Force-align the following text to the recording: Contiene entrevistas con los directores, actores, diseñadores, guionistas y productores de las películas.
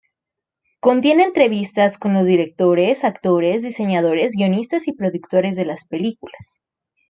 Contiene 0.79 1.25
entrevistas 1.25 1.99
con 1.99 2.15
los 2.15 2.25
directores, 2.25 3.03
actores, 3.03 3.61
diseñadores, 3.61 4.33
guionistas 4.35 4.87
y 4.87 4.93
productores 4.93 5.55
de 5.55 5.65
las 5.65 5.87
películas. 5.87 6.59